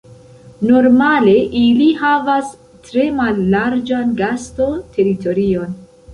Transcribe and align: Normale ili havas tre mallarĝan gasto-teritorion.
Normale 0.69 1.35
ili 1.59 1.89
havas 1.99 2.49
tre 2.89 3.05
mallarĝan 3.19 4.17
gasto-teritorion. 4.25 5.79